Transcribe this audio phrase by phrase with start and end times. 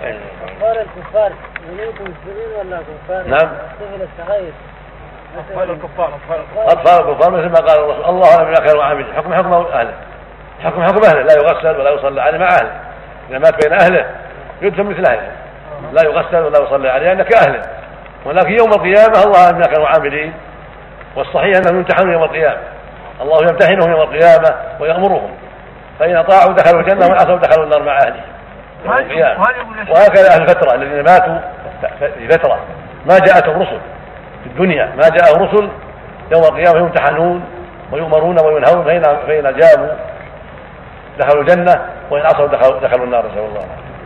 [0.00, 1.32] كفار الكفار.
[1.68, 3.50] يمينكم مسلمين ولا كفار؟ نعم.
[3.80, 4.52] سبل الصغير
[5.38, 6.14] أطفال الكفار
[6.66, 7.30] اطفال الكفار.
[7.30, 9.92] مثل ما قال الرسول الله اعلم بما خير عامل حكم حكم اهله
[10.64, 11.22] حكم حكم أهله.
[11.22, 12.80] لا يغسل ولا يصلى عليه مع أهله.
[13.30, 14.06] اذا مات بين أهله
[14.62, 15.32] يدفن مثل أهله.
[15.92, 17.62] لا يغسل ولا يصلى عليه لأنه كأهله.
[18.24, 20.34] ولكن يوم القيامة الله اعلم بما كانوا عاملين
[21.16, 22.60] والصحيح أنهم يمتحنون يوم القيامة.
[23.20, 25.30] الله يمتحنهم يوم القيامة ويأمرهم.
[25.98, 28.22] فإن أطاعوا دخلوا الجنة وان عصوا دخلوا النار مع اهلهم
[29.90, 31.38] وهكذا أهل الفترة الذين ماتوا
[31.98, 32.60] في فترة.
[33.06, 33.80] ما جاءتهم رسل
[34.44, 35.68] في الدنيا ما جاءهم رسل
[36.32, 37.44] يوم القيامة يمتحنون
[37.92, 39.88] ويؤمرون وينهون فإن فإن أجابوا
[41.18, 43.60] دخلوا الجنة وإن عصوا دخلوا, دخلوا النار نسأل الله.
[43.60, 43.99] العافية